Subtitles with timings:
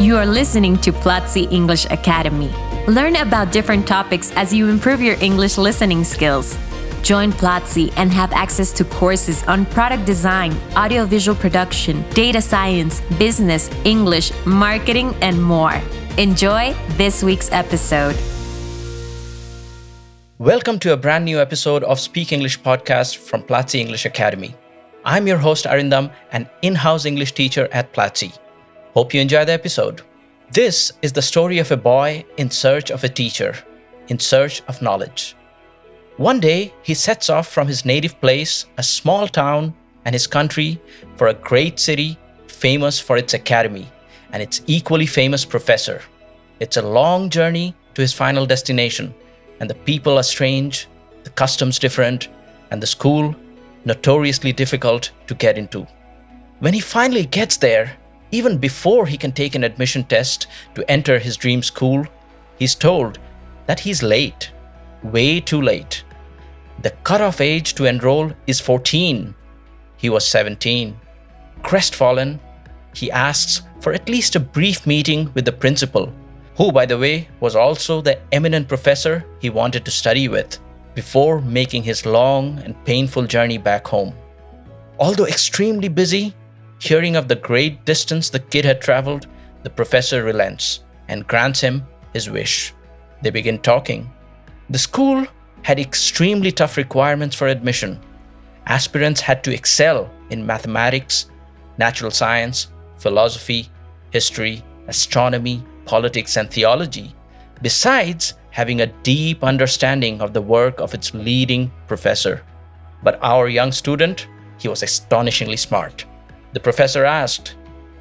[0.00, 2.50] You are listening to Platzi English Academy.
[2.88, 6.58] Learn about different topics as you improve your English listening skills.
[7.02, 13.70] Join Platzi and have access to courses on product design, audiovisual production, data science, business,
[13.84, 15.80] English, marketing, and more.
[16.18, 18.16] Enjoy this week's episode.
[20.38, 24.56] Welcome to a brand new episode of Speak English podcast from Platzi English Academy.
[25.04, 28.36] I'm your host Arindam, an in-house English teacher at Platzi.
[28.94, 30.02] Hope you enjoy the episode.
[30.52, 33.56] This is the story of a boy in search of a teacher,
[34.06, 35.34] in search of knowledge.
[36.16, 40.80] One day, he sets off from his native place, a small town, and his country
[41.16, 42.16] for a great city
[42.46, 43.90] famous for its academy
[44.30, 46.02] and its equally famous professor.
[46.60, 49.12] It's a long journey to his final destination,
[49.58, 50.86] and the people are strange,
[51.24, 52.28] the customs different,
[52.70, 53.34] and the school
[53.84, 55.84] notoriously difficult to get into.
[56.60, 57.96] When he finally gets there,
[58.34, 62.04] even before he can take an admission test to enter his dream school,
[62.58, 63.20] he's told
[63.66, 64.50] that he's late,
[65.04, 66.02] way too late.
[66.82, 69.34] The cutoff age to enroll is 14.
[69.96, 70.98] He was 17.
[71.62, 72.40] Crestfallen,
[72.92, 76.12] he asks for at least a brief meeting with the principal,
[76.56, 80.58] who, by the way, was also the eminent professor he wanted to study with,
[80.96, 84.12] before making his long and painful journey back home.
[84.98, 86.34] Although extremely busy,
[86.84, 89.26] Hearing of the great distance the kid had traveled,
[89.62, 92.74] the professor relents and grants him his wish.
[93.22, 94.12] They begin talking.
[94.68, 95.26] The school
[95.62, 98.00] had extremely tough requirements for admission.
[98.66, 101.30] Aspirants had to excel in mathematics,
[101.78, 102.68] natural science,
[102.98, 103.70] philosophy,
[104.10, 107.14] history, astronomy, politics, and theology,
[107.62, 112.44] besides having a deep understanding of the work of its leading professor.
[113.02, 116.04] But our young student, he was astonishingly smart.
[116.54, 117.56] The professor asked,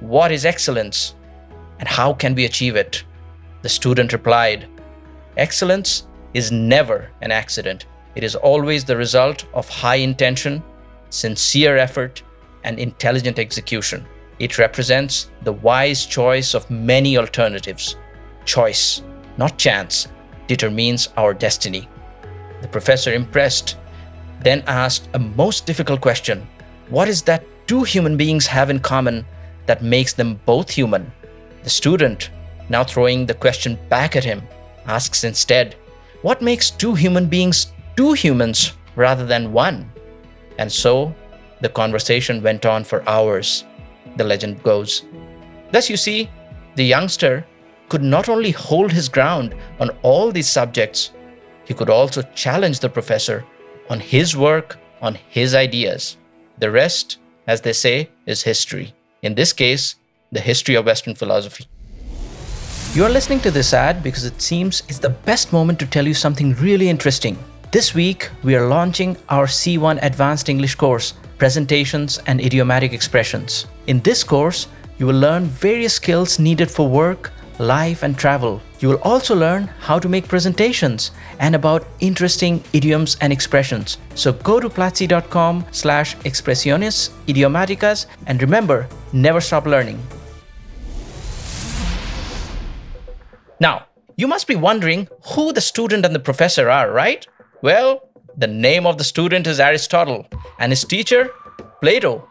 [0.00, 1.14] What is excellence
[1.78, 3.04] and how can we achieve it?
[3.60, 4.66] The student replied,
[5.36, 7.84] Excellence is never an accident.
[8.14, 10.62] It is always the result of high intention,
[11.10, 12.22] sincere effort,
[12.64, 14.06] and intelligent execution.
[14.38, 17.96] It represents the wise choice of many alternatives.
[18.46, 19.02] Choice,
[19.36, 20.08] not chance,
[20.46, 21.86] determines our destiny.
[22.62, 23.76] The professor, impressed,
[24.40, 26.48] then asked a most difficult question
[26.88, 29.26] What is that do human beings have in common
[29.66, 31.12] that makes them both human?
[31.64, 32.30] The student,
[32.70, 34.42] now throwing the question back at him,
[34.86, 35.76] asks instead,
[36.22, 39.92] What makes two human beings two humans rather than one?
[40.58, 41.14] And so
[41.60, 43.64] the conversation went on for hours,
[44.16, 45.04] the legend goes.
[45.70, 46.30] Thus, you see,
[46.74, 47.46] the youngster
[47.90, 51.12] could not only hold his ground on all these subjects,
[51.66, 53.44] he could also challenge the professor
[53.90, 56.16] on his work, on his ideas.
[56.58, 58.94] The rest as they say, is history.
[59.22, 59.96] In this case,
[60.30, 61.64] the history of Western philosophy.
[62.92, 66.06] You are listening to this ad because it seems it's the best moment to tell
[66.06, 67.38] you something really interesting.
[67.72, 73.66] This week, we are launching our C1 Advanced English course, Presentations and Idiomatic Expressions.
[73.86, 78.60] In this course, you will learn various skills needed for work, life, and travel.
[78.80, 83.98] You will also learn how to make presentations and about interesting idioms and expressions.
[84.14, 90.00] So go to platzi.com slash expresiones idiomáticas and remember, never stop learning.
[93.60, 97.26] Now, you must be wondering who the student and the professor are, right?
[97.62, 100.28] Well, the name of the student is Aristotle
[100.60, 101.30] and his teacher,
[101.80, 102.28] Plato.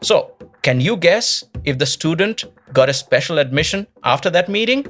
[0.00, 4.86] So, can you guess if the student got a special admission after that meeting?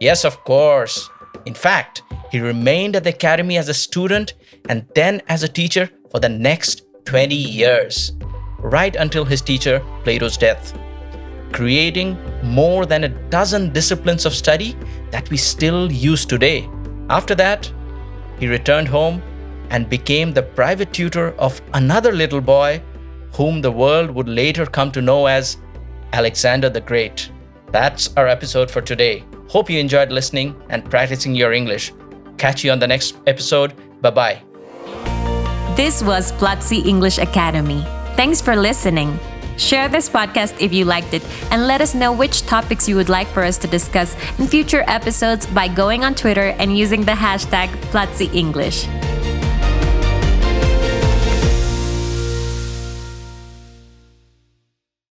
[0.00, 1.10] Yes, of course.
[1.44, 4.32] In fact, he remained at the academy as a student
[4.68, 8.12] and then as a teacher for the next 20 years,
[8.60, 10.72] right until his teacher Plato's death,
[11.52, 14.74] creating more than a dozen disciplines of study
[15.10, 16.66] that we still use today.
[17.10, 17.70] After that,
[18.38, 19.22] he returned home
[19.68, 22.82] and became the private tutor of another little boy
[23.34, 25.58] whom the world would later come to know as
[26.14, 27.30] Alexander the Great.
[27.70, 29.24] That's our episode for today.
[29.50, 31.92] Hope you enjoyed listening and practicing your English.
[32.38, 33.74] Catch you on the next episode.
[34.00, 34.42] Bye bye.
[35.74, 37.82] This was Platzi English Academy.
[38.14, 39.18] Thanks for listening.
[39.56, 43.08] Share this podcast if you liked it and let us know which topics you would
[43.08, 47.12] like for us to discuss in future episodes by going on Twitter and using the
[47.12, 48.86] hashtag Platzi English.